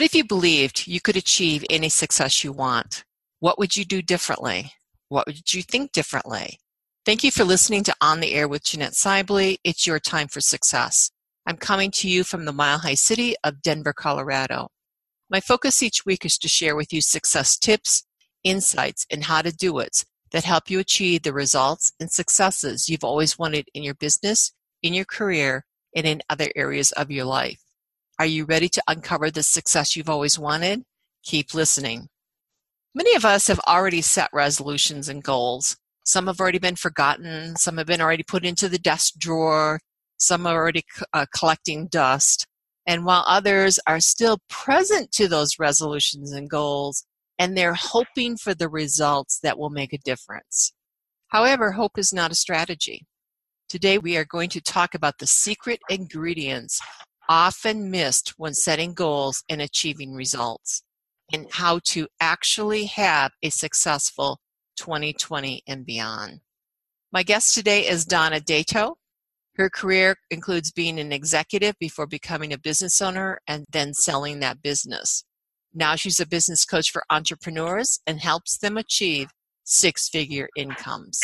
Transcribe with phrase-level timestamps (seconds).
[0.00, 3.04] What if you believed you could achieve any success you want?
[3.40, 4.72] What would you do differently?
[5.10, 6.58] What would you think differently?
[7.04, 9.58] Thank you for listening to On the Air with Jeanette Sibley.
[9.62, 11.10] It's your time for success.
[11.46, 14.68] I'm coming to you from the Mile High City of Denver, Colorado.
[15.28, 18.06] My focus each week is to share with you success tips,
[18.42, 23.04] insights, and how to do it that help you achieve the results and successes you've
[23.04, 27.60] always wanted in your business, in your career, and in other areas of your life.
[28.20, 30.82] Are you ready to uncover the success you've always wanted?
[31.22, 32.08] Keep listening.
[32.94, 35.78] Many of us have already set resolutions and goals.
[36.04, 39.80] Some have already been forgotten, some have been already put into the desk drawer,
[40.18, 40.82] some are already
[41.14, 42.46] uh, collecting dust.
[42.86, 47.06] And while others are still present to those resolutions and goals,
[47.38, 50.74] and they're hoping for the results that will make a difference.
[51.28, 53.06] However, hope is not a strategy.
[53.70, 56.82] Today, we are going to talk about the secret ingredients
[57.30, 60.82] often missed when setting goals and achieving results,
[61.32, 64.40] and how to actually have a successful
[64.76, 66.40] 2020 and beyond.
[67.12, 68.96] My guest today is Donna Dato.
[69.54, 74.60] Her career includes being an executive before becoming a business owner and then selling that
[74.60, 75.24] business.
[75.72, 79.28] Now she's a business coach for entrepreneurs and helps them achieve
[79.62, 81.20] six figure incomes.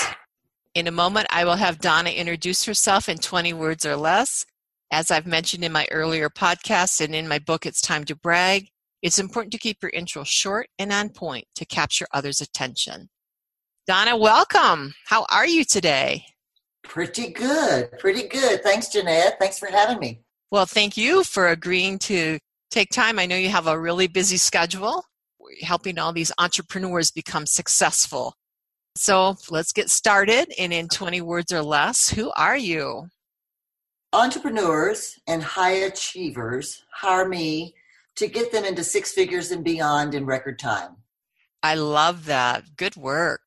[0.73, 4.45] In a moment, I will have Donna introduce herself in 20 words or less
[4.91, 8.69] as I've mentioned in my earlier podcast and in my book, It's Time to Brag,
[9.03, 13.09] it's important to keep your intro short and on point to capture others' attention.
[13.87, 14.95] Donna, welcome.
[15.07, 16.25] How are you today?
[16.83, 17.91] Pretty good.
[17.99, 18.63] Pretty good.
[18.63, 19.39] Thanks, Jeanette.
[19.39, 20.21] Thanks for having me.
[20.51, 22.39] Well, thank you for agreeing to
[22.71, 23.19] take time.
[23.19, 25.05] I know you have a really busy schedule,
[25.63, 28.35] helping all these entrepreneurs become successful.
[28.97, 30.53] So let's get started.
[30.59, 33.09] And in 20 words or less, who are you?
[34.17, 37.75] Entrepreneurs and high achievers hire me
[38.15, 40.97] to get them into six figures and beyond in record time.
[41.63, 42.77] I love that.
[42.79, 43.43] Good work.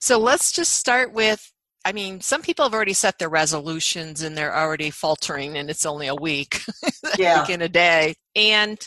[0.00, 1.52] So let's just start with
[1.84, 5.86] I mean, some people have already set their resolutions and they're already faltering, and it's
[5.86, 6.62] only a week,
[7.18, 7.40] yeah.
[7.40, 8.14] week in a day.
[8.36, 8.78] And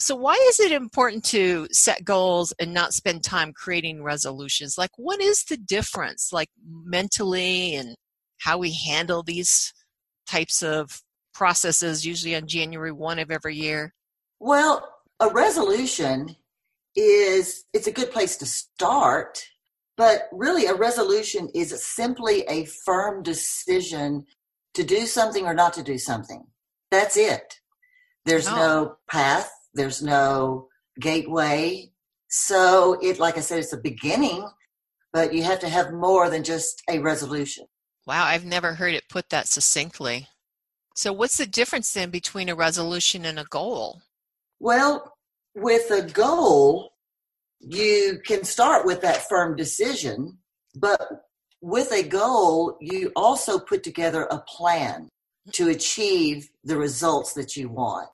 [0.00, 4.76] so, why is it important to set goals and not spend time creating resolutions?
[4.76, 7.94] Like, what is the difference, like mentally, and
[8.38, 9.72] how we handle these
[10.30, 11.02] types of
[11.34, 13.94] processes usually on January 1 of every year?
[14.38, 16.36] Well, a resolution
[16.96, 19.44] is it's a good place to start,
[19.96, 24.24] but really a resolution is simply a firm decision
[24.74, 26.44] to do something or not to do something.
[26.90, 27.60] That's it.
[28.24, 28.56] There's oh.
[28.56, 30.68] no path, there's no
[31.00, 31.90] gateway.
[32.28, 34.48] So it like I said it's a beginning,
[35.12, 37.66] but you have to have more than just a resolution.
[38.06, 40.28] Wow, I've never heard it put that succinctly.
[40.94, 44.02] So, what's the difference then between a resolution and a goal?
[44.58, 45.14] Well,
[45.54, 46.92] with a goal,
[47.60, 50.38] you can start with that firm decision,
[50.74, 51.00] but
[51.60, 55.08] with a goal, you also put together a plan
[55.52, 58.08] to achieve the results that you want.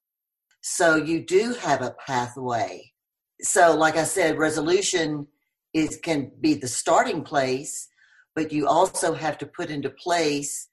[0.63, 2.93] So you do have a pathway.
[3.41, 5.29] So, like I said, resolution
[5.73, 7.89] is can be the starting place,
[8.37, 10.69] but you also have to put into place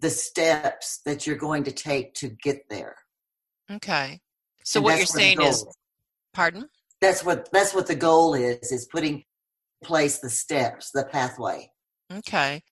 [0.00, 2.96] the steps that you're going to take to get there.
[3.70, 4.20] Okay.
[4.64, 5.64] So and what you're saying is
[6.32, 6.68] pardon?
[7.00, 9.24] That's what that's what the goal is is putting
[9.84, 11.70] place the steps, the pathway.
[12.12, 12.62] Okay.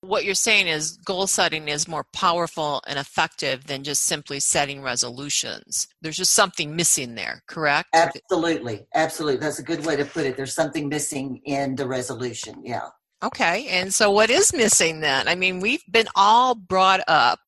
[0.00, 4.82] What you're saying is goal setting is more powerful and effective than just simply setting
[4.82, 5.86] resolutions.
[6.00, 7.90] There's just something missing there, correct?
[7.94, 8.86] Absolutely.
[8.94, 9.38] Absolutely.
[9.38, 10.36] That's a good way to put it.
[10.36, 12.62] There's something missing in the resolution.
[12.64, 12.88] Yeah.
[13.22, 13.68] Okay.
[13.68, 15.28] And so what is missing then?
[15.28, 17.38] I mean, we've been all brought up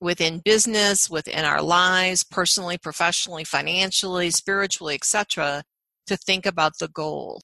[0.00, 5.64] within business, within our lives, personally, professionally, financially, spiritually, etc.,
[6.06, 7.40] to think about the goal.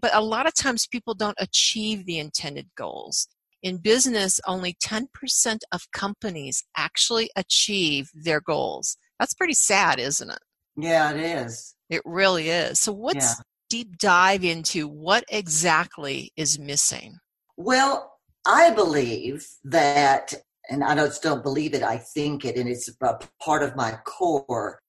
[0.00, 3.28] But a lot of times people don't achieve the intended goals.
[3.62, 8.96] In business, only 10% of companies actually achieve their goals.
[9.20, 10.38] That's pretty sad, isn't it?
[10.76, 11.74] Yeah, it is.
[11.90, 12.80] It really is.
[12.80, 17.18] So, what's yeah deep dive into what exactly is missing?
[17.56, 18.12] Well,
[18.46, 20.34] I believe that,
[20.70, 24.80] and I don't believe it, I think it, and it's a part of my core,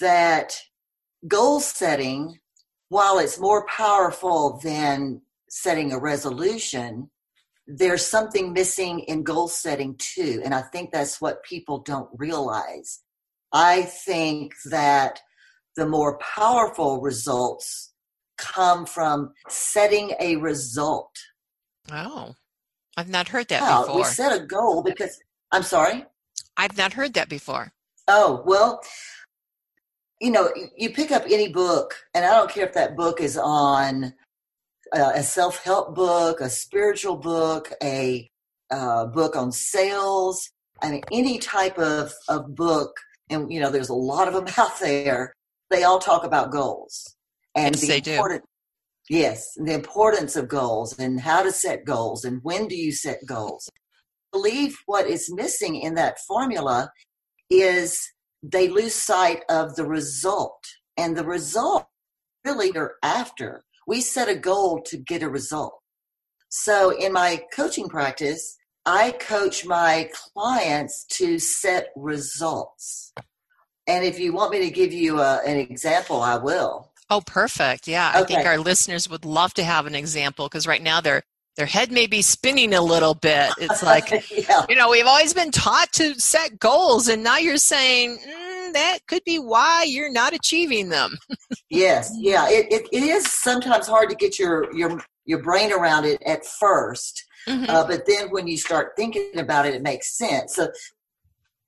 [0.00, 0.56] that
[1.26, 2.38] goal setting,
[2.88, 7.10] while it's more powerful than setting a resolution,
[7.66, 10.40] there's something missing in goal setting too.
[10.44, 13.00] And I think that's what people don't realize.
[13.52, 15.20] I think that
[15.76, 17.92] the more powerful results
[18.38, 21.14] come from setting a result.
[21.90, 22.34] Oh,
[22.96, 23.96] I've not heard that well, before.
[23.96, 25.20] We set a goal because,
[25.52, 26.04] I'm sorry?
[26.56, 27.72] I've not heard that before.
[28.08, 28.80] Oh, well,
[30.20, 33.36] you know, you pick up any book, and I don't care if that book is
[33.36, 34.12] on
[34.96, 38.28] uh, a self help book, a spiritual book, a
[38.70, 40.50] uh, book on sales.
[40.82, 42.96] I mean, any type of, of book,
[43.30, 45.34] and you know, there's a lot of them out there.
[45.70, 47.17] They all talk about goals
[47.54, 49.16] and yes, the they important, do.
[49.16, 53.18] Yes, the importance of goals and how to set goals and when do you set
[53.26, 53.68] goals.
[53.72, 56.90] I believe what is missing in that formula
[57.50, 58.06] is
[58.42, 60.62] they lose sight of the result,
[60.96, 61.86] and the result
[62.44, 63.64] really are after.
[63.86, 65.74] We set a goal to get a result.
[66.50, 68.56] So in my coaching practice,
[68.86, 73.12] I coach my clients to set results.
[73.86, 76.87] And if you want me to give you a, an example, I will.
[77.10, 77.88] Oh, perfect.
[77.88, 78.10] Yeah.
[78.10, 78.18] Okay.
[78.18, 81.22] I think our listeners would love to have an example because right now their
[81.56, 83.50] their head may be spinning a little bit.
[83.58, 84.64] It's like, yeah.
[84.68, 89.00] you know, we've always been taught to set goals, and now you're saying mm, that
[89.08, 91.18] could be why you're not achieving them.
[91.68, 92.12] yes.
[92.16, 92.48] Yeah.
[92.48, 96.44] It, it, it is sometimes hard to get your, your, your brain around it at
[96.62, 97.14] 1st
[97.48, 97.68] mm-hmm.
[97.68, 100.54] uh, but then when you start thinking about it, it makes sense.
[100.54, 100.70] So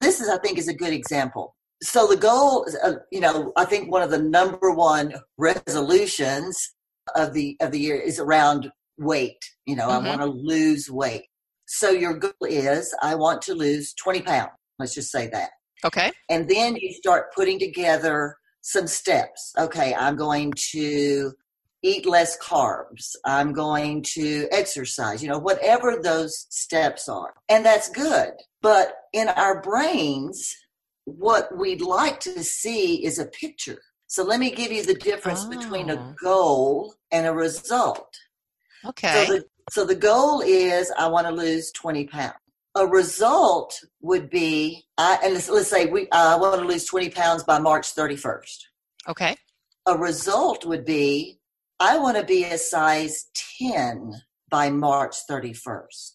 [0.00, 3.64] this is, I think, is a good example so the goal uh, you know i
[3.64, 6.74] think one of the number one resolutions
[7.16, 10.06] of the of the year is around weight you know mm-hmm.
[10.06, 11.24] i want to lose weight.
[11.66, 15.50] So your goal is i want to lose 20 pounds let's just say that.
[15.84, 16.10] Okay.
[16.28, 19.52] And then you start putting together some steps.
[19.58, 21.32] Okay i'm going to
[21.82, 23.16] eat less carbs.
[23.24, 27.34] I'm going to exercise you know whatever those steps are.
[27.48, 28.32] And that's good.
[28.60, 30.54] But in our brains
[31.18, 33.80] what we'd like to see is a picture.
[34.06, 35.50] So let me give you the difference oh.
[35.50, 36.14] between a oh.
[36.22, 38.16] goal and a result.
[38.84, 39.24] Okay.
[39.26, 42.34] So the, so the goal is I want to lose 20 pounds.
[42.76, 47.10] A result would be, I, and let's, let's say we, I want to lose 20
[47.10, 48.58] pounds by March 31st.
[49.08, 49.36] Okay.
[49.86, 51.40] A result would be,
[51.80, 53.26] I want to be a size
[53.58, 54.12] 10
[54.50, 56.12] by March 31st.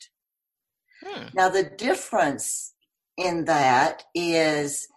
[1.03, 1.25] Hmm.
[1.33, 2.74] Now, the difference
[3.17, 4.87] in that is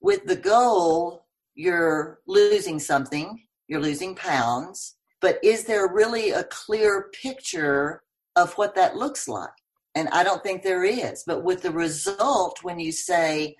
[0.00, 7.10] with the goal, you're losing something, you're losing pounds, but is there really a clear
[7.20, 8.02] picture
[8.36, 9.50] of what that looks like?
[9.94, 11.24] And I don't think there is.
[11.26, 13.56] But with the result, when you say,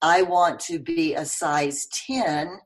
[0.00, 2.58] I want to be a size 10,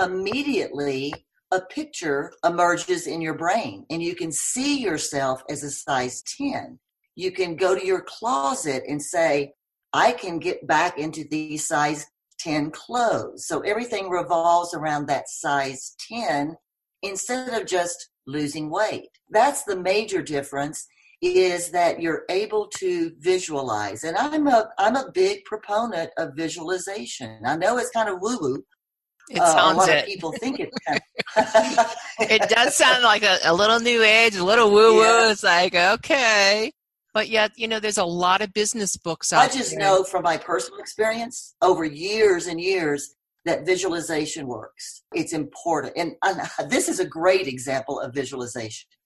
[0.00, 1.12] immediately
[1.50, 6.78] a picture emerges in your brain and you can see yourself as a size 10.
[7.16, 9.54] You can go to your closet and say,
[9.92, 12.06] I can get back into these size
[12.40, 13.46] 10 clothes.
[13.46, 16.56] So everything revolves around that size 10
[17.02, 19.08] instead of just losing weight.
[19.30, 20.86] That's the major difference
[21.20, 24.04] is that you're able to visualize.
[24.04, 27.40] And I'm a I'm a big proponent of visualization.
[27.44, 28.64] I know it's kind of woo woo.
[29.30, 29.98] It uh, sounds a lot it.
[30.00, 30.70] of people think it.
[32.20, 35.02] it does sound like a, a little new age, a little woo woo.
[35.02, 35.30] Yeah.
[35.32, 36.72] It's like okay,
[37.18, 39.80] but yet you know there's a lot of business books out i just there.
[39.80, 43.16] know from my personal experience over years and years
[43.48, 45.04] that visualization works.
[45.14, 45.94] It's important.
[45.96, 48.88] And, and this is a great example of visualization.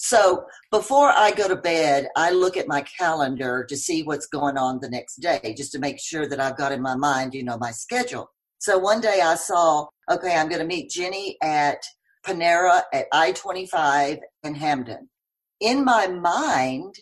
[0.00, 4.56] So before i go to bed i look at my calendar to see what's going
[4.56, 7.44] on the next day just to make sure that i've got in my mind you
[7.44, 8.30] know my schedule.
[8.58, 11.82] So one day i saw okay i'm going to meet jenny at
[12.24, 15.10] panera at i-25 in Hampden
[15.60, 16.96] in my mind,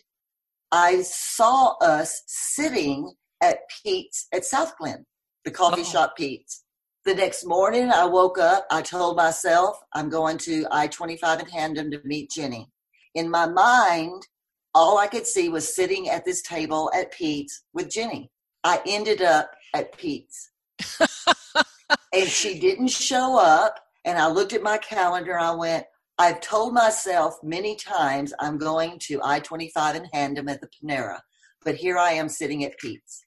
[0.71, 5.05] I saw us sitting at Pete's at Southglenn,
[5.45, 5.85] the coffee oh.
[5.85, 6.63] shop Pete's.
[7.05, 8.65] The next morning, I woke up.
[8.69, 12.69] I told myself I'm going to I 25 in Hampden to meet Jenny.
[13.15, 14.27] In my mind,
[14.75, 18.29] all I could see was sitting at this table at Pete's with Jenny.
[18.63, 20.51] I ended up at Pete's.
[22.13, 23.79] and she didn't show up.
[24.03, 25.39] And I looked at my calendar.
[25.39, 25.85] I went,
[26.19, 31.19] I've told myself many times I'm going to I 25 in Hampden at the Panera,
[31.63, 33.23] but here I am sitting at Pete's.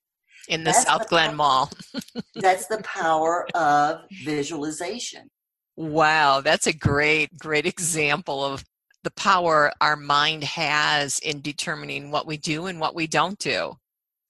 [0.48, 1.70] In the that's South the Glen Mall.
[2.34, 5.30] that's the power of visualization.
[5.76, 8.64] Wow, that's a great, great example of
[9.04, 13.74] the power our mind has in determining what we do and what we don't do.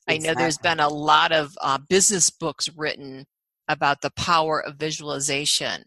[0.07, 0.29] Exactly.
[0.29, 3.25] I know there's been a lot of uh, business books written
[3.69, 5.85] about the power of visualization.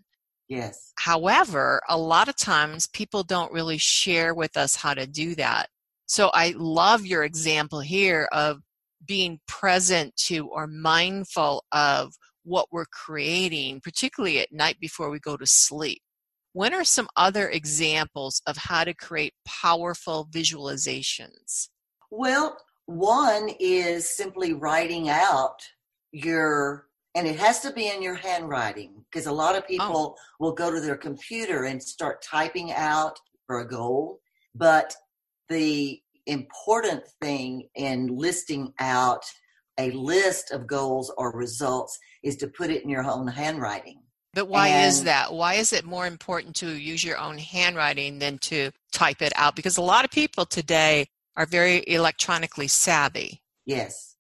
[0.54, 0.94] Yes.
[1.00, 5.68] However, a lot of times people don't really share with us how to do that.
[6.06, 8.60] So I love your example here of
[9.06, 15.38] being present to or mindful of what we're creating, particularly at night before we go
[15.38, 16.02] to sleep.
[16.52, 21.70] When are some other examples of how to create powerful visualizations?
[22.12, 25.56] Well, one is simply writing out
[26.12, 29.68] your and it has to be in your handwriting because a lot of oh.
[29.68, 30.22] people oh.
[30.40, 34.20] will go to their computer and start typing out for a goal.
[34.56, 34.96] But
[35.50, 39.26] the important thing in listing out
[39.80, 44.00] a list of goals or results is to put it in your own handwriting.
[44.36, 45.34] But why and, is that?
[45.34, 49.56] Why is it more important to use your own handwriting than to type it out?
[49.56, 53.42] Because a lot of people today are very electronically savvy.
[53.66, 54.13] Yes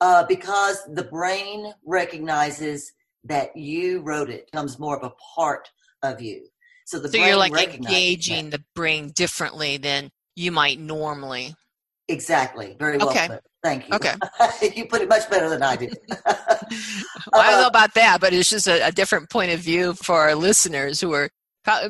[0.00, 2.92] uh, because the brain recognizes
[3.24, 5.68] that you wrote it, becomes more of a part
[6.02, 6.46] of you.
[6.86, 8.58] So the so you're like engaging that.
[8.58, 11.54] the brain differently than you might normally.
[12.08, 12.76] Exactly.
[12.78, 13.28] Very well okay.
[13.28, 13.42] put.
[13.62, 13.94] Thank you.
[13.94, 14.14] Okay.
[14.74, 15.96] you put it much better than I did.
[16.26, 16.26] well,
[17.34, 19.92] I don't know uh, about that, but it's just a, a, different point of view
[19.92, 21.28] for our listeners who are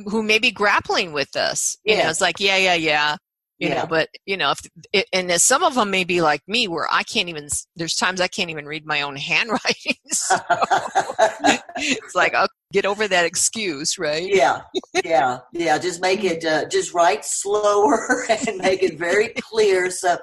[0.09, 1.79] who may be grappling with this.
[1.85, 2.03] You yeah.
[2.03, 3.17] know, it's like, yeah, yeah, yeah
[3.61, 3.83] you yeah.
[3.83, 4.61] know but you know if
[4.93, 8.21] it, and some of them may be like me where i can't even there's times
[8.21, 10.37] i can't even read my own handwriting so
[11.77, 14.63] it's like i'll get over that excuse right yeah
[15.05, 20.17] yeah yeah just make it uh, just write slower and make it very clear so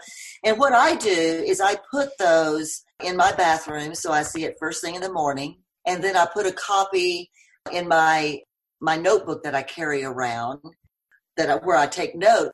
[0.44, 4.56] and what i do is i put those in my bathroom so i see it
[4.60, 7.30] first thing in the morning and then i put a copy
[7.72, 8.40] in my
[8.80, 10.60] my notebook that i carry around
[11.36, 12.52] that I, where i take notes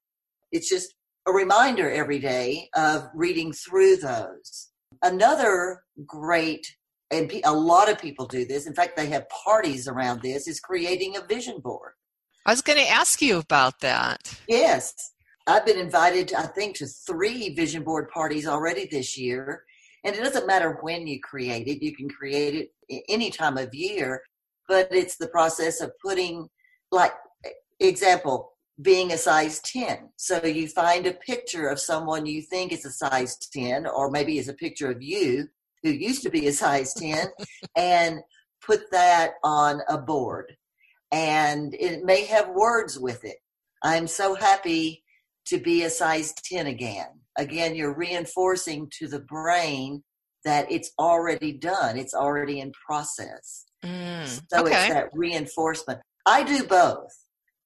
[0.53, 0.95] it's just
[1.27, 4.69] a reminder every day of reading through those.
[5.01, 6.65] Another great,
[7.12, 10.60] and a lot of people do this, in fact, they have parties around this, is
[10.60, 11.93] creating a vision board.
[12.45, 14.39] I was going to ask you about that.
[14.48, 14.93] Yes.
[15.48, 19.63] I've been invited, I think, to three vision board parties already this year.
[20.05, 22.55] And it doesn't matter when you create it, you can create
[22.89, 24.22] it any time of year,
[24.67, 26.48] but it's the process of putting,
[26.91, 27.13] like,
[27.79, 30.10] example, being a size 10.
[30.18, 34.39] So you find a picture of someone you think is a size 10, or maybe
[34.39, 35.48] it's a picture of you
[35.84, 37.27] who used to be a size 10,
[37.75, 38.20] and
[38.65, 40.56] put that on a board.
[41.12, 43.38] And it may have words with it.
[43.84, 45.03] I'm so happy
[45.48, 47.08] to be a size 10 again.
[47.38, 50.03] Again, you're reinforcing to the brain
[50.46, 53.65] that it's already done, it's already in process.
[53.84, 54.72] Mm, so okay.
[54.72, 56.00] it's that reinforcement.
[56.25, 57.12] I do both.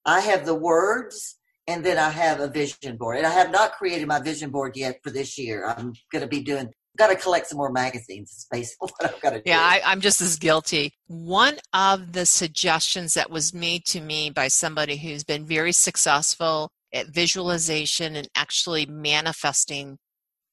[0.08, 1.38] I have the words
[1.68, 3.18] and then I have a vision board.
[3.18, 5.68] And I have not created my vision board yet for this year.
[5.68, 8.32] I'm going to be doing got to collect some more magazines.
[8.34, 9.44] It's basically what I've got to do.
[9.46, 10.94] Yeah, I, I'm just as guilty.
[11.08, 16.72] One of the suggestions that was made to me by somebody who's been very successful
[16.94, 19.98] at visualization and actually manifesting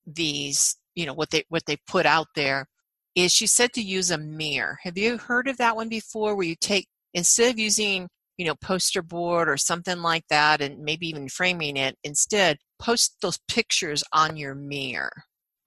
[0.07, 2.67] these, you know, what they what they put out there,
[3.15, 4.79] is she said to use a mirror.
[4.83, 6.37] Have you heard of that one before?
[6.37, 10.79] Where you take instead of using you know, poster board or something like that, and
[10.81, 11.97] maybe even framing it.
[12.05, 15.12] Instead, post those pictures on your mirror.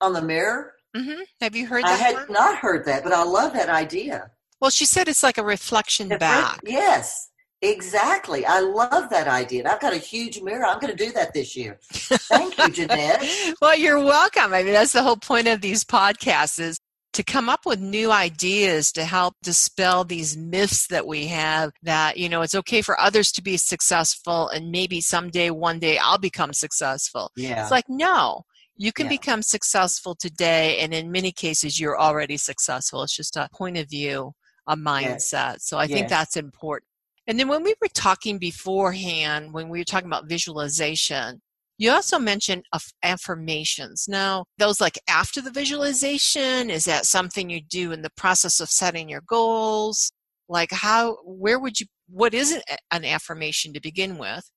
[0.01, 0.73] On the mirror?
[0.95, 1.21] Mm-hmm.
[1.41, 1.99] Have you heard that?
[1.99, 2.31] I had one?
[2.31, 4.31] not heard that, but I love that idea.
[4.59, 6.59] Well, she said it's like a reflection back.
[6.63, 7.29] Yes,
[7.61, 8.45] exactly.
[8.45, 9.69] I love that idea.
[9.71, 10.65] I've got a huge mirror.
[10.65, 11.77] I'm going to do that this year.
[11.91, 13.23] Thank you, Jeanette.
[13.61, 14.53] well, you're welcome.
[14.53, 16.79] I mean, that's the whole point of these podcasts is
[17.17, 22.15] to come up with new ideas to help dispel these myths that we have that,
[22.15, 26.19] you know, it's okay for others to be successful and maybe someday, one day I'll
[26.19, 27.31] become successful.
[27.35, 27.63] Yeah.
[27.63, 28.43] It's like, no,
[28.75, 29.13] you can yeah.
[29.13, 30.77] become successful today.
[30.77, 33.01] And in many cases, you're already successful.
[33.01, 34.33] It's just a point of view,
[34.67, 35.53] a mindset.
[35.53, 35.65] Yes.
[35.65, 35.91] So I yes.
[35.93, 36.87] think that's important.
[37.25, 41.41] And then when we were talking beforehand, when we were talking about visualization,
[41.77, 42.65] you also mentioned
[43.03, 44.05] affirmations.
[44.07, 48.69] Now, those like after the visualization, is that something you do in the process of
[48.69, 50.11] setting your goals?
[50.49, 52.59] Like how, where would you, what is
[52.91, 54.49] an affirmation to begin with?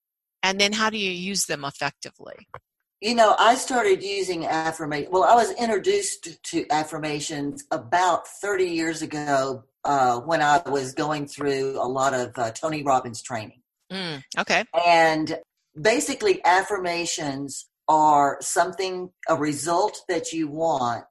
[0.43, 2.35] And then how do you use them effectively?
[3.01, 5.11] You know, I started using affirmation.
[5.11, 11.27] Well, I was introduced to affirmations about 30 years ago uh, when I was going
[11.27, 13.63] through a lot of uh, Tony Robbins training.
[13.91, 14.65] Mm, okay.
[14.87, 15.39] And
[15.81, 21.05] basically affirmations are something a result that you want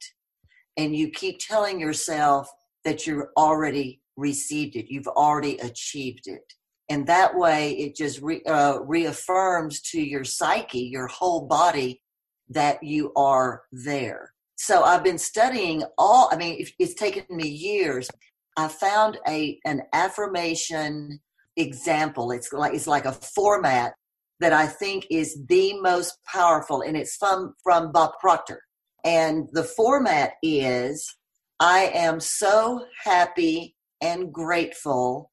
[0.77, 2.49] and you keep telling yourself
[2.85, 6.53] that you're already received it you've already achieved it.
[6.89, 12.01] And that way it just re, uh, reaffirms to your psyche your whole body
[12.49, 14.33] that you are there.
[14.55, 18.09] So i've been studying all i mean it's taken me years.
[18.57, 21.19] I found a an affirmation
[21.55, 22.31] example.
[22.31, 23.93] It's like it's like a format
[24.39, 28.61] that I think is the most powerful, and it's from, from Bob Proctor.
[29.03, 31.15] And the format is
[31.59, 35.31] I am so happy and grateful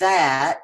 [0.00, 0.60] that,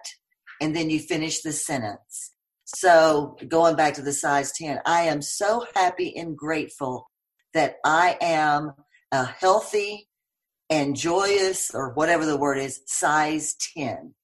[0.61, 2.33] and then you finish the sentence.
[2.65, 7.09] So going back to the size 10, I am so happy and grateful
[7.53, 8.73] that I am
[9.13, 10.09] a healthy
[10.71, 14.15] and joyous, or whatever the word is, size 10.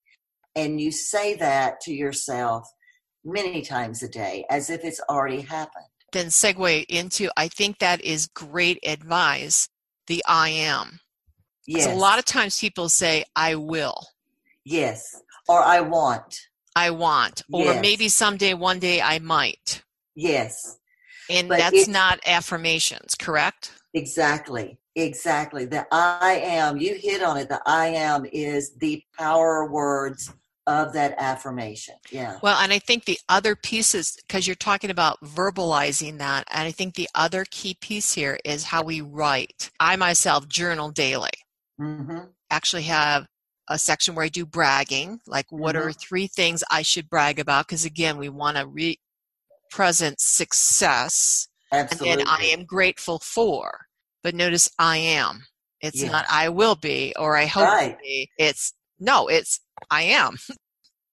[0.57, 2.69] And you say that to yourself
[3.25, 5.87] many times a day as if it's already happened.
[6.13, 9.69] Then segue into I think that is great advice.
[10.07, 11.01] The I am.
[11.67, 11.87] Yes.
[11.87, 14.07] A lot of times people say, I will.
[14.65, 15.23] Yes.
[15.49, 16.49] Or I want.
[16.75, 17.43] I want.
[17.53, 17.83] Or yes.
[17.83, 19.83] maybe someday, one day I might.
[20.15, 20.79] Yes.
[21.29, 23.73] And but that's not affirmations, correct?
[23.95, 24.79] Exactly.
[24.97, 25.65] Exactly.
[25.65, 27.49] The I am, you hit on it.
[27.49, 30.33] The I am is the power words
[30.71, 31.97] of that affirmation.
[32.13, 32.39] Yeah.
[32.43, 36.71] Well, and I think the other pieces, because you're talking about verbalizing that, and I
[36.71, 39.71] think the other key piece here is how we write.
[39.81, 41.31] I myself journal daily.
[41.81, 42.21] Mm-hmm.
[42.51, 43.27] Actually, have
[43.69, 45.89] a section where I do bragging, like what mm-hmm.
[45.89, 47.67] are three things I should brag about?
[47.67, 48.99] Because again, we want to re
[49.71, 51.49] present success.
[51.73, 52.23] Absolutely.
[52.23, 53.87] And I am grateful for.
[54.23, 55.45] But notice I am.
[55.81, 56.11] It's yeah.
[56.11, 57.97] not I will be or I hope right.
[57.97, 58.31] to be.
[58.39, 59.61] It's no, it's
[59.91, 60.37] I am.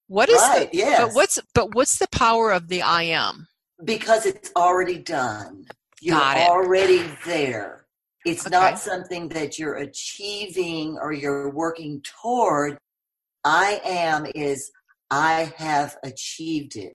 [0.08, 1.04] What is right, the yes.
[1.04, 3.46] but what's but what's the power of the I am?
[3.84, 5.66] Because it's already done.
[6.00, 7.86] You're already there.
[8.24, 8.56] It's okay.
[8.56, 12.78] not something that you're achieving or you're working toward.
[13.44, 14.70] I am is
[15.10, 16.94] I have achieved it.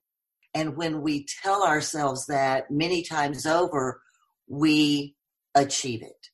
[0.53, 4.01] And when we tell ourselves that many times over,
[4.47, 5.15] we
[5.55, 6.29] achieve it.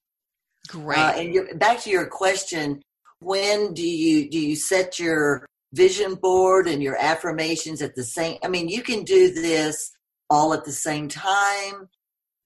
[0.67, 0.97] Great.
[0.99, 2.81] Uh, and back to your question,
[3.19, 8.37] when do you do you set your vision board and your affirmations at the same?
[8.43, 9.91] I mean, you can do this
[10.29, 11.89] all at the same time.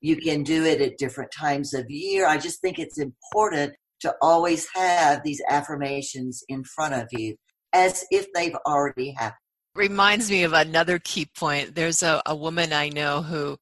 [0.01, 2.27] You can do it at different times of year.
[2.27, 7.35] I just think it's important to always have these affirmations in front of you
[7.71, 9.37] as if they've already happened.
[9.75, 11.73] Reminds me of another key point.
[11.73, 13.57] There's a, a woman I know who,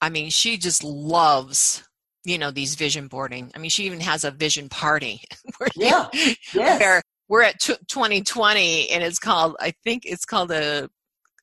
[0.00, 1.82] I mean, she just loves
[2.24, 5.22] you know these vision boarding i mean she even has a vision party
[5.58, 6.08] where yeah
[6.52, 6.80] yes.
[6.80, 10.88] where we're at t- 2020 and it's called i think it's called a,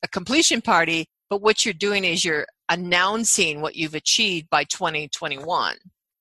[0.04, 5.76] a completion party but what you're doing is you're announcing what you've achieved by 2021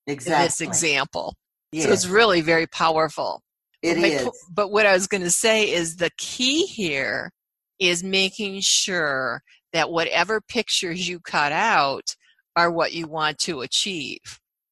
[0.07, 1.35] exactly in this example
[1.73, 1.85] yes.
[1.85, 3.41] so it's really very powerful
[3.83, 4.45] It but is.
[4.53, 7.31] but what i was going to say is the key here
[7.79, 12.15] is making sure that whatever pictures you cut out
[12.57, 14.21] are what you want to achieve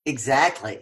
[0.04, 0.80] Exactly.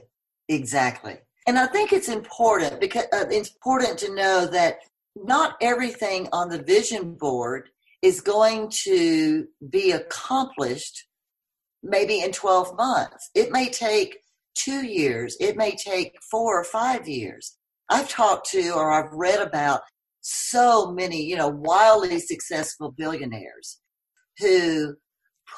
[0.49, 1.18] Exactly.
[1.46, 4.79] And I think it's important because uh, it's important to know that
[5.16, 7.70] not everything on the vision board
[8.03, 11.07] is going to be accomplished
[11.83, 13.31] maybe in 12 months.
[13.35, 14.18] It may take
[14.55, 17.57] two years, it may take four or five years.
[17.88, 19.81] I've talked to or I've read about
[20.20, 23.81] so many, you know, wildly successful billionaires
[24.38, 24.96] who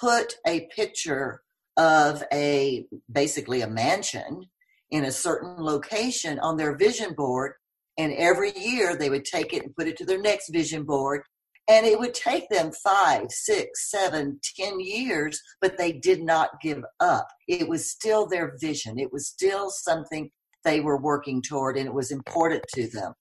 [0.00, 1.42] put a picture
[1.76, 4.46] of a basically a mansion
[4.92, 7.54] in a certain location on their vision board
[7.98, 11.22] and every year they would take it and put it to their next vision board.
[11.68, 16.82] And it would take them five six seven ten years but they did not give
[17.00, 17.26] up.
[17.48, 18.98] It was still their vision.
[18.98, 20.30] It was still something
[20.64, 23.14] they were working toward and it was important to them.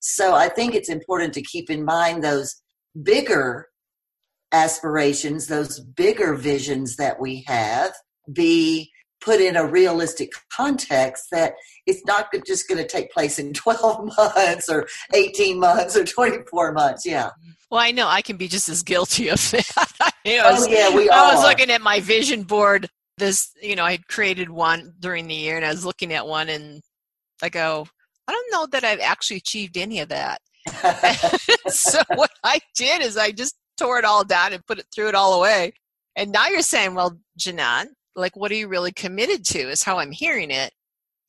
[0.00, 2.54] So i think it's important to keep in mind those
[3.02, 3.68] bigger
[4.52, 7.92] aspirations, those bigger visions that we have,
[8.32, 11.54] be put in a realistic context that
[11.86, 16.72] it's not just going to take place in 12 months or 18 months or 24
[16.72, 17.06] months.
[17.06, 17.30] Yeah.
[17.70, 20.12] Well, I know I can be just as guilty of that.
[20.24, 21.34] you know, oh, yeah, we I are.
[21.34, 22.88] was looking at my vision board.
[23.18, 26.26] This, you know, I had created one during the year and I was looking at
[26.26, 26.80] one and
[27.42, 27.86] I go,
[28.28, 30.40] I don't know that I've actually achieved any of that.
[31.68, 35.08] so what I did is I just tore it all down and put it threw
[35.08, 35.72] it all away.
[36.14, 37.86] And now you're saying, well, Janan,
[38.18, 40.72] like what are you really committed to is how I'm hearing it.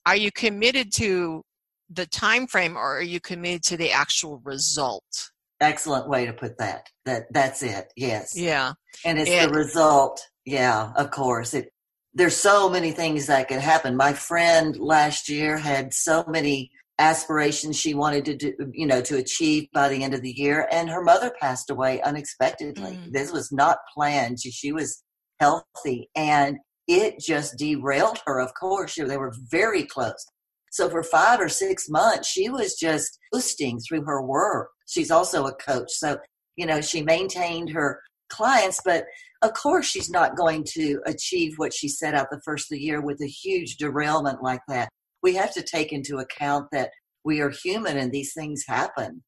[0.05, 1.43] Are you committed to
[1.89, 5.31] the time frame or are you committed to the actual result?
[5.61, 6.87] Excellent way to put that.
[7.05, 7.91] That that's it.
[7.95, 8.33] Yes.
[8.35, 8.73] Yeah.
[9.05, 10.21] And it's and, the result.
[10.45, 11.53] Yeah, of course.
[11.53, 11.69] It
[12.13, 13.95] there's so many things that could happen.
[13.95, 19.17] My friend last year had so many aspirations she wanted to do, you know, to
[19.17, 20.67] achieve by the end of the year.
[20.71, 22.91] And her mother passed away unexpectedly.
[22.91, 23.11] Mm.
[23.11, 24.41] This was not planned.
[24.41, 25.01] She, she, was
[25.39, 26.57] healthy and
[26.89, 28.41] it just derailed her.
[28.41, 30.25] Of course, they were very close.
[30.71, 34.69] So for five or six months, she was just boosting through her work.
[34.87, 35.91] She's also a coach.
[35.91, 36.17] So,
[36.57, 39.05] you know, she maintained her clients, but
[39.41, 42.83] of course she's not going to achieve what she set out the first of the
[42.83, 44.89] year with a huge derailment like that
[45.21, 46.91] we have to take into account that
[47.23, 49.23] we are human and these things happen.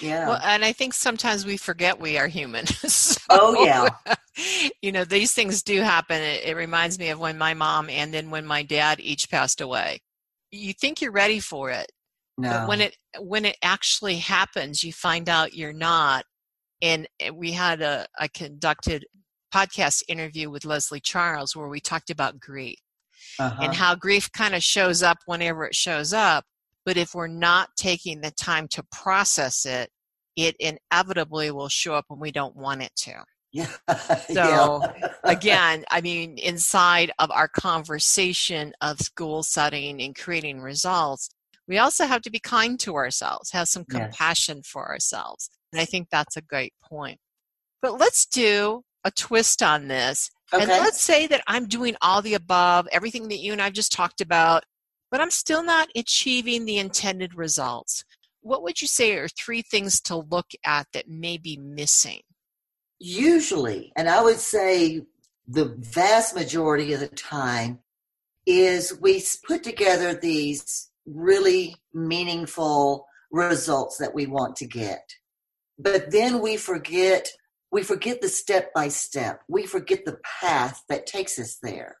[0.00, 0.28] Yeah.
[0.28, 2.66] Well, and I think sometimes we forget we are human.
[2.66, 3.88] so, oh yeah.
[4.80, 6.22] You know, these things do happen.
[6.22, 9.60] It, it, reminds me of when my mom and then when my dad each passed
[9.60, 10.00] away.
[10.50, 11.92] you think you're ready for it.
[12.38, 12.48] No.
[12.50, 16.24] But when it when it actually happens, you find out you're not.
[16.80, 19.04] And we had a I conducted
[19.54, 22.78] podcast interview with Leslie Charles where we talked about grief
[23.38, 23.62] uh-huh.
[23.62, 26.44] and how grief kind of shows up whenever it shows up.
[26.90, 29.90] But if we're not taking the time to process it,
[30.34, 33.12] it inevitably will show up when we don't want it to.
[33.52, 33.68] Yeah.
[34.32, 34.82] So
[35.22, 41.30] again, I mean, inside of our conversation of goal setting and creating results,
[41.68, 45.48] we also have to be kind to ourselves, have some compassion for ourselves.
[45.72, 47.18] And I think that's a great point.
[47.82, 50.28] But let's do a twist on this.
[50.52, 50.64] Okay.
[50.64, 53.92] And let's say that I'm doing all the above, everything that you and I've just
[53.92, 54.64] talked about,
[55.10, 58.04] but I'm still not achieving the intended results.
[58.42, 62.20] What would you say are three things to look at that may be missing?
[62.98, 65.02] Usually, and I would say
[65.48, 67.80] the vast majority of the time,
[68.46, 75.14] is we put together these really meaningful results that we want to get.
[75.78, 77.28] But then we forget
[77.72, 79.42] we forget the step by step.
[79.48, 81.98] We forget the path that takes us there.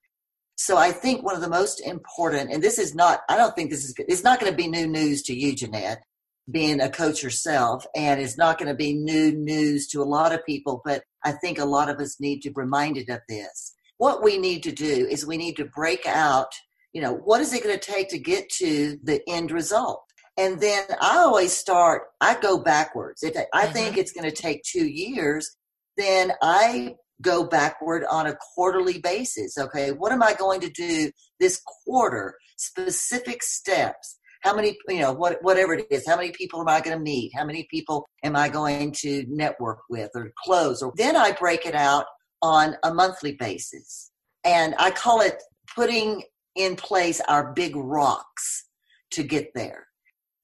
[0.62, 3.70] So I think one of the most important, and this is not, I don't think
[3.70, 6.02] this is, it's not going to be new news to you, Jeanette,
[6.50, 10.34] being a coach yourself, and it's not going to be new news to a lot
[10.34, 13.72] of people, but I think a lot of us need to be reminded of this.
[13.96, 16.52] What we need to do is we need to break out,
[16.92, 20.04] you know, what is it going to take to get to the end result?
[20.36, 23.22] And then I always start, I go backwards.
[23.22, 24.00] If I think mm-hmm.
[24.00, 25.56] it's going to take two years,
[25.96, 29.56] then I go backward on a quarterly basis.
[29.58, 32.34] Okay, what am I going to do this quarter?
[32.56, 34.18] Specific steps.
[34.42, 37.02] How many, you know, what, whatever it is, how many people am I going to
[37.02, 37.32] meet?
[37.36, 40.82] How many people am I going to network with or close?
[40.82, 42.06] Or then I break it out
[42.40, 44.10] on a monthly basis.
[44.44, 45.42] And I call it
[45.74, 46.22] putting
[46.56, 48.66] in place our big rocks
[49.12, 49.86] to get there.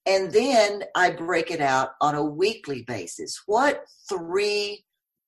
[0.05, 3.41] And then I break it out on a weekly basis.
[3.45, 4.85] What three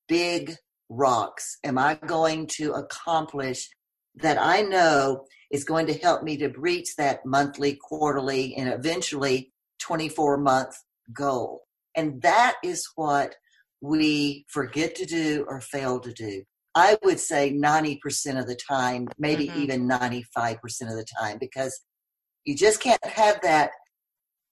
[0.07, 0.55] big
[0.89, 3.69] rocks am I going to accomplish
[4.15, 9.52] that I know is going to help me to reach that monthly, quarterly, and eventually
[9.80, 10.75] 24 month
[11.13, 11.62] goal?
[11.95, 13.36] And that is what
[13.82, 16.43] we forget to do or fail to do.
[16.75, 19.62] I would say 90% of the time, maybe mm-hmm.
[19.62, 21.80] even 95% of the time, because
[22.45, 23.71] you just can't have that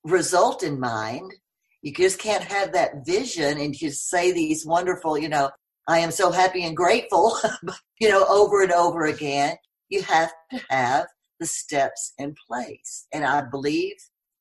[0.04, 1.34] result in mind
[1.82, 5.52] you just can't have that vision and just say these wonderful, you know,
[5.88, 7.38] I am so happy and grateful,
[8.00, 9.56] you know, over and over again.
[9.90, 11.08] You have to have
[11.40, 13.08] the steps in place.
[13.14, 13.96] And I believe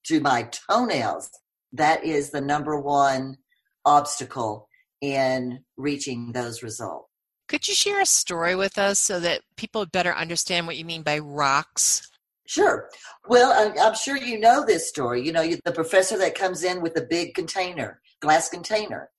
[0.06, 1.30] to my toenails,
[1.72, 3.36] that is the number one
[3.84, 4.68] obstacle
[5.00, 7.08] in reaching those results.
[7.48, 11.02] Could you share a story with us so that people better understand what you mean
[11.02, 12.08] by rocks?
[12.48, 12.88] Sure.
[13.28, 15.24] Well, I'm, sure you know this story.
[15.24, 19.10] You know, the professor that comes in with a big container, glass container,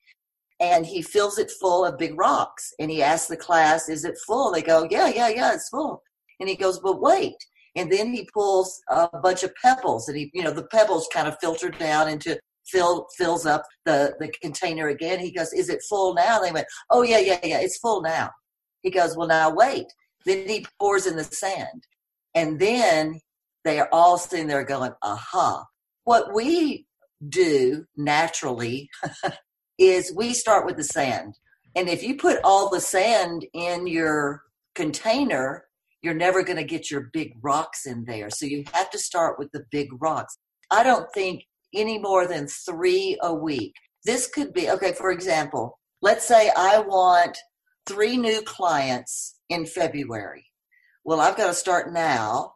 [0.59, 2.73] and he fills it full of big rocks.
[2.79, 4.51] And he asks the class, Is it full?
[4.51, 6.03] They go, Yeah, yeah, yeah, it's full.
[6.39, 7.35] And he goes, But wait.
[7.75, 11.27] And then he pulls a bunch of pebbles, and he, you know, the pebbles kind
[11.27, 15.19] of filter down into fill fills up the the container again.
[15.19, 18.31] He goes, "Is it full now?" They went, "Oh yeah, yeah, yeah, it's full now."
[18.81, 19.85] He goes, "Well, now wait."
[20.25, 21.83] Then he pours in the sand,
[22.33, 23.21] and then
[23.67, 25.65] they are all sitting there going, aha.
[26.05, 26.85] What we
[27.27, 28.89] do naturally
[29.77, 31.37] is we start with the sand.
[31.75, 34.43] And if you put all the sand in your
[34.75, 35.65] container,
[36.01, 38.29] you're never going to get your big rocks in there.
[38.29, 40.37] So you have to start with the big rocks.
[40.71, 43.73] I don't think any more than three a week.
[44.05, 47.37] This could be, okay, for example, let's say I want
[47.85, 50.47] three new clients in February
[51.07, 52.55] well, I've got to start now.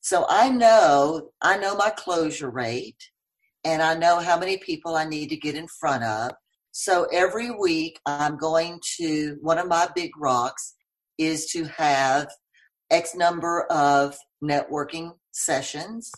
[0.00, 3.10] So I know, I know my closure rate
[3.62, 6.32] and I know how many people I need to get in front of.
[6.72, 10.74] So every week I'm going to, one of my big rocks
[11.18, 12.28] is to have
[12.90, 16.10] X number of networking sessions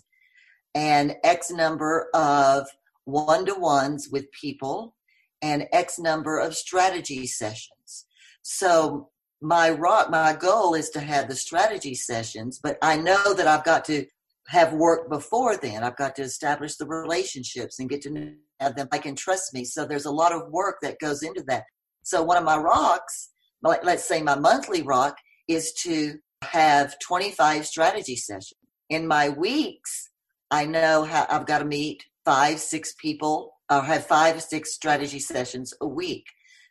[0.75, 2.69] and X number of
[3.05, 4.95] one to ones with people
[5.43, 8.07] and X number of strategy sessions.
[8.43, 13.47] So my rock my goal is to have the strategy sessions but i know that
[13.47, 14.07] i've got to
[14.47, 18.33] have work before then i've got to establish the relationships and get to
[18.64, 21.22] Uh, have them i can trust me so there's a lot of work that goes
[21.22, 21.64] into that
[22.03, 23.31] so one of my rocks
[23.62, 25.16] let's say my monthly rock
[25.48, 28.55] is to have 25 strategy sessions
[28.90, 30.11] in my weeks
[30.50, 35.18] i know how i've got to meet five six people or have five six strategy
[35.18, 36.24] sessions a week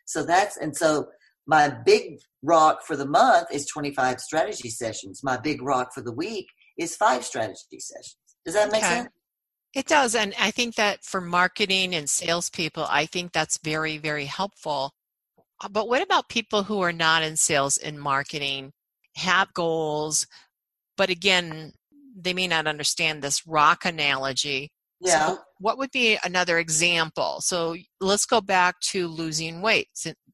[0.04, 1.06] so that's and so
[1.46, 5.20] my big rock for the month is 25 strategy sessions.
[5.22, 6.46] My big rock for the week
[6.78, 8.16] is five strategy sessions.
[8.44, 8.96] Does that make Okay.
[8.96, 9.08] sense?
[9.74, 10.14] It does.
[10.14, 14.92] And I think that for marketing and salespeople, I think that's very, very helpful.
[15.62, 18.72] Uh, But what about people who are not in sales and marketing,
[19.16, 20.26] have goals,
[20.96, 21.72] but again,
[22.16, 24.70] they may not understand this rock analogy.
[25.00, 25.26] Yeah.
[25.28, 27.40] So, what would be another example?
[27.40, 29.88] So, let's go back to losing weight,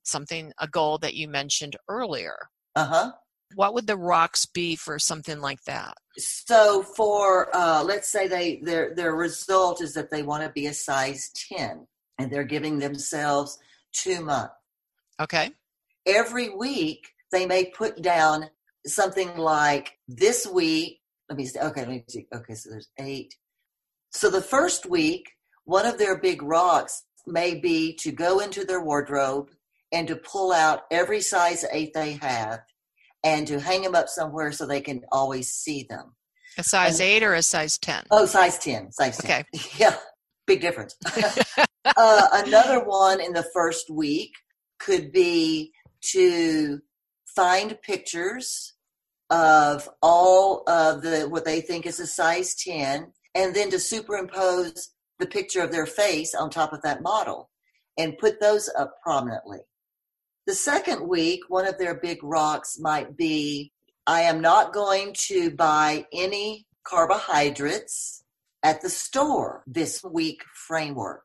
[0.04, 2.36] something, a goal that you mentioned earlier.
[2.76, 3.12] Uh huh.
[3.54, 5.94] What would the rocks be for something like that?
[6.16, 10.66] So for uh, let's say they their their result is that they want to be
[10.66, 11.86] a size ten,
[12.18, 13.58] and they're giving themselves
[13.92, 14.54] two months.
[15.20, 15.50] Okay.
[16.06, 18.50] Every week they may put down
[18.86, 21.00] something like this week.
[21.28, 21.58] Let me see.
[21.58, 22.26] Okay, let me see.
[22.34, 23.34] Okay, so there's eight.
[24.10, 25.30] So the first week,
[25.64, 29.50] one of their big rocks may be to go into their wardrobe
[29.92, 32.60] and to pull out every size eight they have
[33.24, 36.14] and to hang them up somewhere so they can always see them.
[36.58, 38.04] A size And- eight or a size 10?
[38.10, 38.92] Oh, size 10.
[38.92, 39.30] Size 10.
[39.30, 39.44] Okay.
[39.78, 39.96] Yeah,
[40.46, 40.96] big difference.
[41.84, 44.32] uh, another one in the first week
[44.78, 45.72] could be
[46.12, 46.80] to
[47.36, 48.74] find pictures
[49.28, 54.90] of all of the what they think is a size 10 and then to superimpose
[55.20, 57.48] the picture of their face on top of that model
[57.96, 59.58] and put those up prominently.
[60.50, 63.70] The second week, one of their big rocks might be
[64.04, 68.24] I am not going to buy any carbohydrates
[68.64, 71.22] at the store this week framework.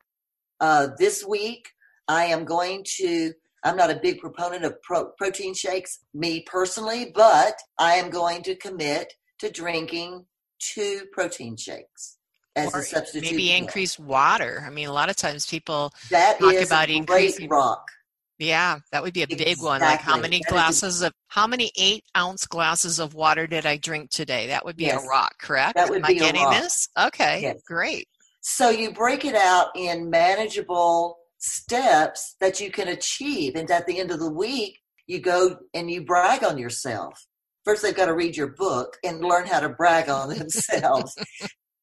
[0.60, 1.70] Uh, this week,
[2.06, 3.32] I am going to,
[3.64, 8.44] I'm not a big proponent of pro- protein shakes, me personally, but I am going
[8.44, 10.26] to commit to drinking
[10.60, 12.16] two protein shakes
[12.54, 13.32] as Or a substitute.
[13.32, 14.62] maybe increase water.
[14.64, 17.90] I mean, a lot of times people, That talk is about a great increasing- rock.
[18.38, 19.80] Yeah, that would be a big one.
[19.80, 23.76] Like how many That glasses of, how many eight ounce glasses of water did I
[23.76, 24.48] drink today?
[24.48, 25.04] That would be Yes.
[25.04, 25.76] a rock, correct?
[25.76, 26.54] That would Am be a getting rock.
[26.62, 26.88] this?
[26.98, 27.62] Okay, Yes.
[27.66, 28.08] great.
[28.42, 33.56] So you break it out in manageable steps that you can achieve.
[33.56, 37.26] And at the end of the week, you go and you brag on yourself.
[37.64, 41.16] First, they've got to read your book and learn how to brag on themselves.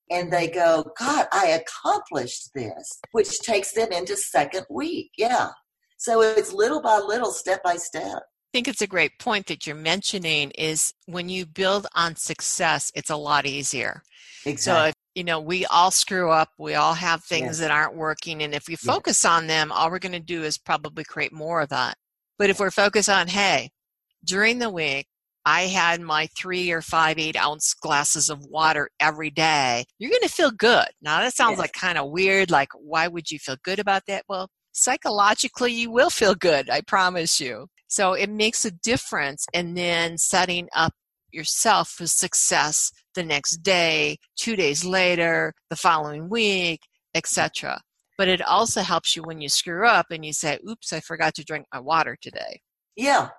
[0.10, 5.12] and they go, God, I accomplished this, which takes them into second week.
[5.18, 5.50] Yeah.
[6.04, 8.18] So it's little by little, step by step.
[8.18, 12.92] I think it's a great point that you're mentioning is when you build on success,
[12.94, 14.04] it's a lot easier.
[14.44, 14.90] So Exactly.
[14.90, 17.60] if you know, we all screw up, we all have things Yes.
[17.60, 20.58] that aren't working, and if we focus on them, all we're going to do is
[20.58, 21.96] probably create more of that.
[22.38, 23.70] But if we're focused on, hey,
[24.26, 25.08] during the week,
[25.46, 30.22] I had my three or five eight ounce glasses of water every day, you're going
[30.24, 30.88] to feel good.
[31.02, 31.60] Now, that sounds Yes.
[31.60, 32.52] like kind of weird.
[32.52, 34.26] Like, why would you feel good about that?
[34.28, 37.68] Well, psychologically, you will feel good, I promise you.
[37.88, 39.46] So it makes a difference.
[39.54, 40.94] And then setting up
[41.32, 46.82] yourself for success the next day, two days later, the following week,
[47.16, 47.82] etc.
[48.18, 51.34] But it also helps you when you screw up and you say, "Oops, I forgot
[51.36, 52.62] to drink my water today."
[52.96, 53.30] Yeah,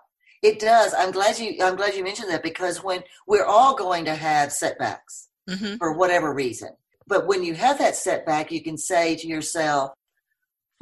[0.42, 0.94] it does.
[0.94, 4.53] I'm glad you I'm glad you mentioned that because when we're all going to have
[4.53, 5.29] setbacks.
[5.49, 6.70] hmm for whatever reason.
[7.07, 9.90] But when you have that setback, you can say to yourself,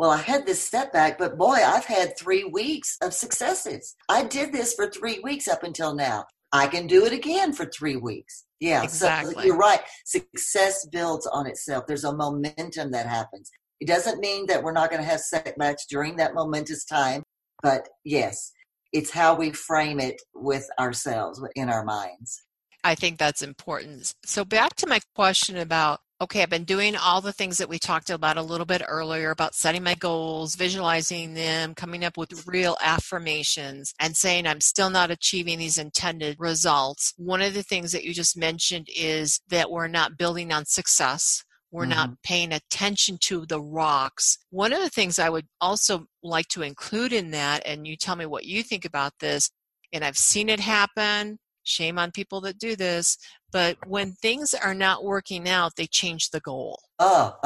[0.03, 3.95] well, I had this setback, but boy, I've had three weeks of successes.
[4.09, 6.25] I did this for three weeks up until now.
[6.53, 8.45] I can do it again for three weeks.
[8.59, 9.47] Yeah, so Exactly.
[9.47, 9.79] you're right.
[10.05, 11.85] Success builds on itself.
[11.87, 13.49] There's a momentum that happens.
[13.79, 17.23] It doesn't mean that we're not going to have setbacks during that momentous time,
[17.63, 18.51] but yes,
[18.93, 22.43] it's how we frame it with ourselves in our minds.
[22.83, 24.17] I think that's important.
[24.25, 27.81] So back to my question about okay, I've been doing all the things that we
[27.81, 32.47] talked about a little bit earlier about setting my goals, visualizing them, coming up with
[32.47, 37.13] real affirmations, and saying I'm still not achieving these intended results.
[37.17, 41.43] One of the things that you just mentioned is that we're not building on success.
[41.73, 42.15] We're not mm-hmm.
[42.23, 44.39] paying attention to the rocks.
[44.51, 48.15] One of the things I would also like to include in that, and you tell
[48.15, 49.51] me what you think about this,
[49.93, 51.39] and I've seen it happen.
[51.65, 53.17] Shame on people that do this.
[53.53, 56.81] But when things are not working out, they change the goal.
[56.99, 57.37] Oh,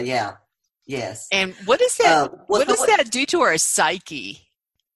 [0.02, 0.36] yeah.
[0.86, 1.26] Yes.
[1.30, 4.48] And what does that Uh, well, what does what- that do to our psyche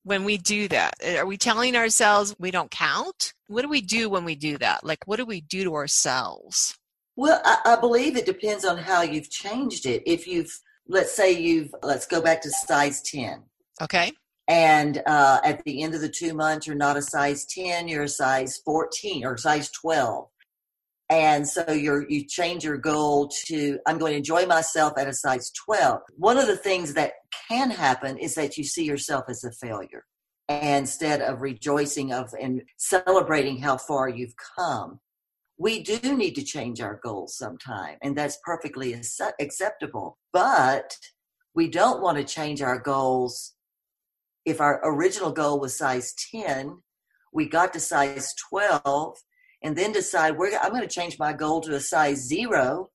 [0.03, 0.95] when we do that?
[1.05, 3.35] Are we telling ourselves we don't count?
[3.49, 4.85] What do we do when we do that?
[4.85, 6.77] Like what do we do to ourselves?
[7.17, 10.03] Well, I, I believe it depends on how you've changed it.
[10.07, 10.51] If you've,
[10.89, 13.43] let's say you've, let's go back to size 10.
[13.83, 14.13] Okay?
[14.49, 18.05] And uh, at the end of the two months, you're not a size 10, you're
[18.05, 20.27] a size 14 or size 12.
[21.09, 25.13] And so you're, you change your goal to, I'm going to enjoy myself at a
[25.13, 26.01] size 12.
[26.17, 27.15] One of the things that
[27.49, 30.05] can happen is that you see yourself as a failure
[30.49, 35.01] instead of rejoicing of and celebrating how far you've come.
[35.59, 38.99] we do need to change our goals sometime, and that's perfectly
[39.39, 40.17] acceptable.
[40.33, 40.97] But
[41.55, 43.53] we don't want to change our goals
[44.45, 46.79] if our original goal was size 10,
[47.33, 49.17] we got to size 12,
[49.63, 52.91] and then decide we're, I'm going to change my goal to a size zero.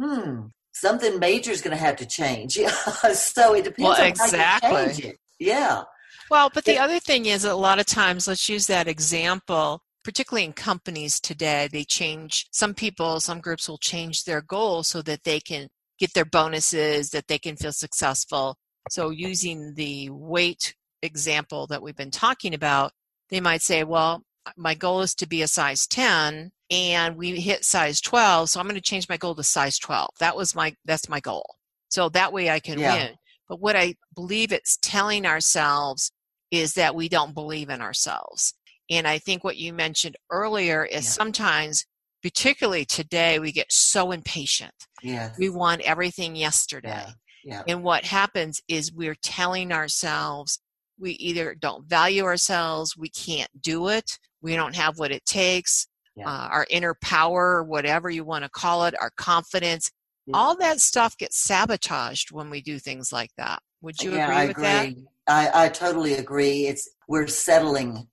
[0.00, 2.54] Hmm, something major is going to have to change.
[3.14, 4.70] so it depends well, on exactly.
[4.70, 5.16] how you change it.
[5.38, 5.82] Yeah.
[6.30, 9.82] Well, but the it, other thing is a lot of times, let's use that example
[10.04, 15.02] particularly in companies today, they change, some people, some groups will change their goals so
[15.02, 18.56] that they can get their bonuses, that they can feel successful.
[18.90, 22.92] So, using the weight example that we've been talking about,
[23.30, 24.22] they might say, Well,
[24.56, 28.66] my goal is to be a size 10 and we hit size 12 so i'm
[28.66, 31.44] going to change my goal to size 12 that was my that's my goal
[31.90, 32.92] so that way i can yeah.
[32.92, 33.10] win
[33.48, 36.10] but what i believe it's telling ourselves
[36.50, 38.52] is that we don't believe in ourselves
[38.92, 41.10] and I think what you mentioned earlier is yeah.
[41.10, 41.86] sometimes,
[42.22, 44.74] particularly today, we get so impatient.
[45.02, 45.32] Yeah.
[45.38, 46.88] We want everything yesterday.
[46.88, 47.12] Yeah.
[47.44, 47.62] Yeah.
[47.66, 50.60] And what happens is we're telling ourselves
[50.98, 55.86] we either don't value ourselves, we can't do it, we don't have what it takes,
[56.14, 56.28] yeah.
[56.28, 59.90] uh, our inner power, whatever you want to call it, our confidence,
[60.26, 60.36] yeah.
[60.36, 63.60] all that stuff gets sabotaged when we do things like that.
[63.80, 64.64] Would you yeah, agree I with agree.
[64.64, 64.94] that?
[65.26, 66.66] I, I totally agree.
[66.66, 68.08] It's we're settling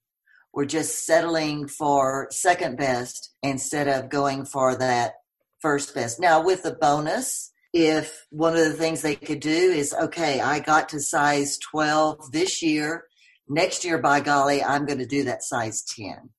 [0.54, 5.14] we're just settling for second best instead of going for that
[5.60, 6.20] first best.
[6.20, 10.60] Now, with the bonus, if one of the things they could do is, okay, I
[10.60, 13.06] got to size 12 this year.
[13.48, 16.30] Next year, by golly, I'm going to do that size 10.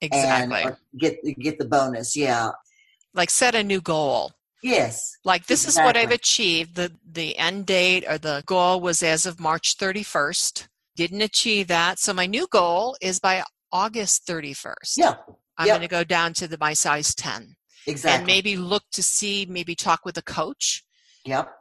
[0.00, 0.62] Exactly.
[0.62, 2.16] And get get the bonus.
[2.16, 2.50] Yeah.
[3.14, 4.32] Like set a new goal.
[4.62, 5.16] Yes.
[5.24, 5.82] Like this exactly.
[5.82, 6.76] is what I've achieved.
[6.76, 10.68] The the end date or the goal was as of March 31st.
[10.96, 11.98] Didn't achieve that.
[11.98, 14.94] So my new goal is by August 31st.
[14.96, 15.14] Yeah.
[15.56, 17.56] I'm going to go down to the my size 10.
[17.88, 18.18] Exactly.
[18.18, 20.84] And maybe look to see, maybe talk with a coach.
[21.24, 21.52] Yep.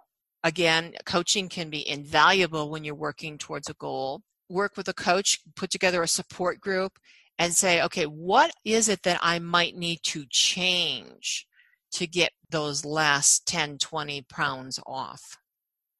[0.44, 4.22] Again, coaching can be invaluable when you're working towards a goal.
[4.50, 7.00] Work with a coach, put together a support group,
[7.40, 11.48] and say, okay, what is it that I might need to change
[11.94, 15.38] to get those last 10, 20 pounds off?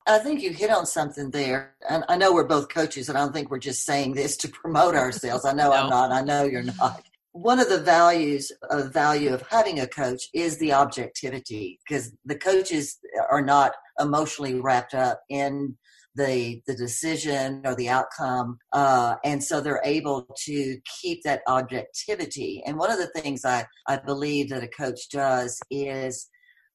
[0.08, 1.76] I think you hit on something there.
[1.90, 4.48] And I know we're both coaches, and I don't think we're just saying this to
[4.48, 5.46] promote ourselves.
[5.46, 5.76] I know no.
[5.76, 6.12] I'm not.
[6.12, 7.04] I know you're not.
[7.38, 12.36] One of the values of value of having a coach is the objectivity because the
[12.36, 12.98] coaches
[13.30, 15.78] are not emotionally wrapped up in
[16.16, 22.64] the the decision or the outcome, uh, and so they're able to keep that objectivity.
[22.66, 26.28] And one of the things I I believe that a coach does is,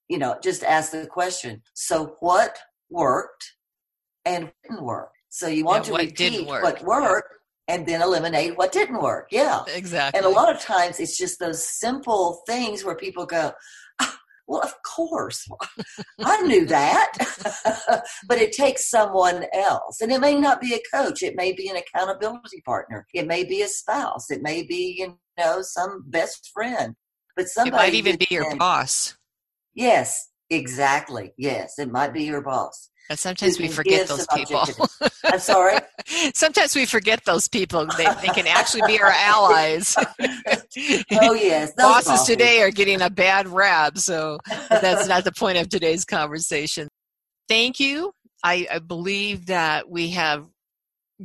[0.08, 1.60] you know, just ask the question.
[1.74, 2.56] So what
[2.88, 3.44] worked
[4.24, 5.10] and didn't work.
[5.28, 6.62] So you want to repeat work.
[6.62, 7.41] what worked yeah.
[7.68, 9.28] And then eliminate what didn't work.
[9.30, 9.62] Yeah.
[9.74, 10.18] Exactly.
[10.18, 13.52] And a lot of times it's just those simple things where people go,
[14.00, 15.46] ah, well, of course,
[16.20, 17.12] I knew that.
[18.28, 20.00] but it takes someone else.
[20.00, 23.44] And it may not be a coach, it may be an accountability partner, it may
[23.44, 26.94] be a spouse, it may be, you know, some best friend.
[27.36, 27.76] But somebody.
[27.76, 29.16] It might even be your boss.
[29.74, 31.32] Yes, Exactly.
[31.38, 32.90] Yes, it might be your boss.
[33.10, 34.64] And sometimes we forget those people.
[35.24, 35.78] I'm sorry.
[36.34, 37.86] sometimes we forget those people.
[37.96, 39.96] They, they can actually be our allies.
[40.20, 43.98] oh yes, bosses, bosses today are getting a bad rap.
[43.98, 44.38] So
[44.70, 46.88] that's not the point of today's conversation.
[47.48, 48.12] Thank you.
[48.44, 50.46] I, I believe that we have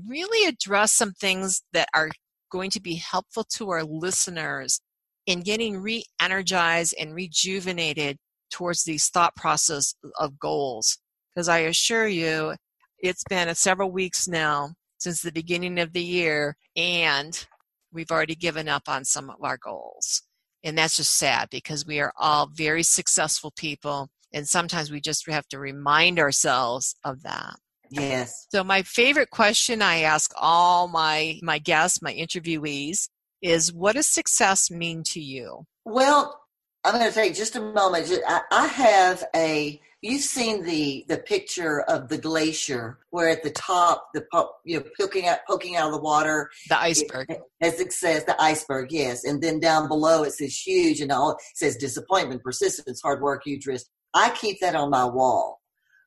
[0.08, 2.10] really addressed some things that are
[2.52, 4.80] going to be helpful to our listeners
[5.26, 8.18] in getting re-energized and rejuvenated
[8.52, 10.98] towards these thought process of goals.
[11.34, 12.56] Because I assure you,
[13.00, 17.46] it's been several weeks now since the beginning of the year, and
[17.92, 20.24] we've already given up on some of our goals.
[20.64, 25.30] And that's just sad because we are all very successful people, and sometimes we just
[25.30, 27.56] have to remind ourselves of that.
[27.90, 28.48] Yes.
[28.52, 33.08] So my favorite question I ask all my my guests, my interviewees,
[33.42, 35.64] is what does success mean to you?
[35.86, 36.42] Well,
[36.88, 38.10] I'm going to take just a moment.
[38.50, 39.82] I have a.
[40.02, 44.26] You've seen the the picture of the glacier, where at the top, the
[44.64, 48.24] you know poking out poking out of the water, the iceberg, it, as it says,
[48.24, 52.42] the iceberg, yes, and then down below it says huge, and all it says disappointment,
[52.42, 53.88] persistence, hard work, huge risk.
[54.14, 55.60] I keep that on my wall.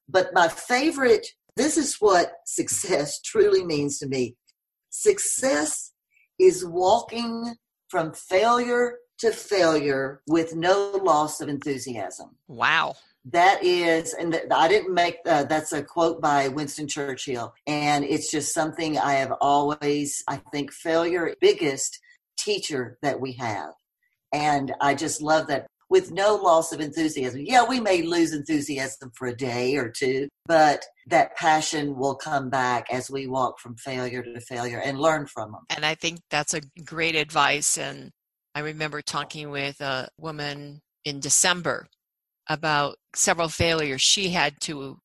[0.08, 1.26] But my favorite,
[1.56, 4.34] this is what success truly means to me.
[4.88, 5.92] Success
[6.38, 7.56] is walking
[7.90, 12.36] from failure to failure with no loss of enthusiasm.
[12.48, 12.96] Wow.
[13.26, 18.30] That is, and I didn't make uh, that's a quote by Winston Churchill, and it's
[18.30, 21.98] just something I have always, I think, failure biggest
[22.38, 23.74] teacher that we have
[24.32, 27.40] And I just love that with no loss of enthusiasm.
[27.44, 32.48] Yeah, we may lose enthusiasm for a day or two, but that passion will come
[32.48, 35.62] back as we walk from failure to failure and learn from them.
[35.68, 37.76] And I think that's a great advice.
[37.76, 38.12] And
[38.54, 41.88] I remember talking with a woman in December
[42.48, 44.98] about several failures she had to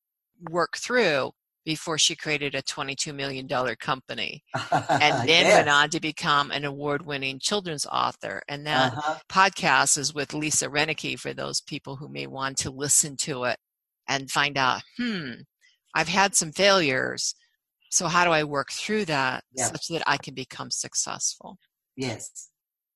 [0.49, 1.31] work through
[1.65, 4.71] before she created a $22 million company and
[5.27, 5.55] then yes.
[5.55, 9.15] went on to become an award-winning children's author and that uh-huh.
[9.29, 13.57] podcast is with lisa renicky for those people who may want to listen to it
[14.07, 15.31] and find out hmm
[15.95, 17.33] i've had some failures
[17.89, 19.65] so how do i work through that yeah.
[19.65, 21.57] such that i can become successful
[21.95, 22.49] yes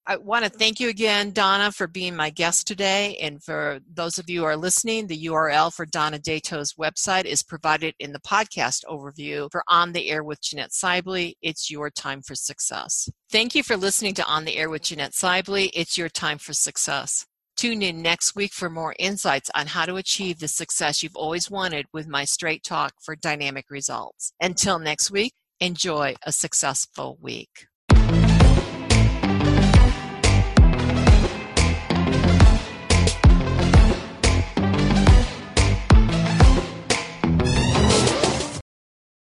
[0.10, 3.16] I want to thank you again, Donna, for being my guest today.
[3.22, 7.44] And for those of you who are listening, the URL for Donna Dato's website is
[7.44, 11.38] provided in the podcast overview for On the Air with Jeanette Sibley.
[11.44, 13.08] It's your time for success.
[13.32, 15.68] Thank you for listening to On the Air with Jeanette Sibley.
[15.76, 17.28] It's your time for success.
[17.56, 21.52] Tune in next week for more insights on how to achieve the success you've always
[21.52, 24.34] wanted with my straight talk for dynamic results.
[24.42, 27.68] Until next week, enjoy a successful week.